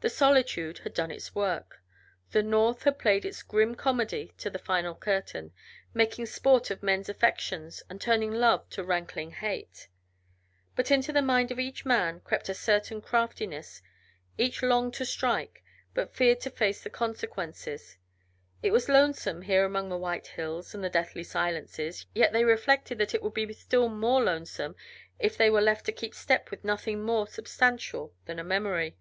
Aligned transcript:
The 0.00 0.08
solitude 0.08 0.78
had 0.84 0.94
done 0.94 1.10
its 1.10 1.34
work; 1.34 1.82
the 2.30 2.40
North 2.40 2.84
had 2.84 3.00
played 3.00 3.24
its 3.24 3.42
grim 3.42 3.74
comedy 3.74 4.32
to 4.38 4.48
the 4.48 4.60
final 4.60 4.94
curtain, 4.94 5.50
making 5.92 6.26
sport 6.26 6.70
of 6.70 6.84
men's 6.84 7.08
affections 7.08 7.82
and 7.90 8.00
turning 8.00 8.30
love 8.32 8.70
to 8.70 8.84
rankling 8.84 9.32
hate. 9.32 9.88
But 10.76 10.92
into 10.92 11.12
the 11.12 11.20
mind 11.20 11.50
of 11.50 11.58
each 11.58 11.84
man 11.84 12.20
crept 12.20 12.48
a 12.48 12.54
certain 12.54 13.00
craftiness. 13.02 13.82
Each 14.36 14.62
longed 14.62 14.94
to 14.94 15.04
strike, 15.04 15.64
but 15.94 16.14
feared 16.14 16.40
to 16.42 16.50
face 16.50 16.80
the 16.80 16.90
consequences. 16.90 17.96
It 18.62 18.70
was 18.70 18.88
lonesome, 18.88 19.42
here 19.42 19.64
among 19.64 19.88
the 19.88 19.98
white 19.98 20.28
hills 20.28 20.76
and 20.76 20.84
the 20.84 20.88
deathly 20.90 21.24
silences, 21.24 22.06
yet 22.14 22.32
they 22.32 22.44
reflected 22.44 22.98
that 22.98 23.16
it 23.16 23.22
would 23.24 23.34
be 23.34 23.52
still 23.52 23.88
more 23.88 24.22
lonesome 24.22 24.76
if 25.18 25.36
they 25.36 25.50
were 25.50 25.60
left 25.60 25.86
to 25.86 25.92
keep 25.92 26.14
step 26.14 26.52
with 26.52 26.62
nothing 26.62 27.02
more 27.02 27.26
substantial 27.26 28.14
than 28.26 28.38
a 28.38 28.44
memory. 28.44 28.96